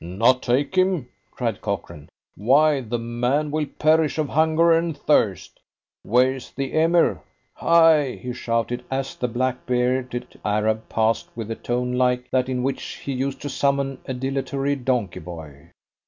"Not 0.03 0.41
take 0.41 0.73
him!" 0.73 1.09
cried 1.29 1.61
Cochrane. 1.61 2.09
"Why, 2.35 2.81
the 2.81 2.97
man 2.97 3.51
will 3.51 3.67
perish 3.67 4.17
of 4.17 4.29
hunger 4.29 4.71
and 4.71 4.97
thirst. 4.97 5.59
Where's 6.01 6.49
the 6.49 6.73
Emir? 6.73 7.21
Hi!" 7.53 8.17
he 8.19 8.33
shouted, 8.33 8.83
as 8.89 9.15
the 9.15 9.27
black 9.27 9.67
bearded 9.67 10.39
Arab 10.43 10.89
passed, 10.89 11.29
with 11.35 11.51
a 11.51 11.55
tone 11.55 11.93
like 11.93 12.31
that 12.31 12.49
in 12.49 12.63
which 12.63 12.81
he 13.05 13.11
used 13.13 13.43
to 13.43 13.49
summon 13.49 13.99
a 14.07 14.15
dilatory 14.15 14.75
donkey 14.75 15.19
boy. 15.19 15.69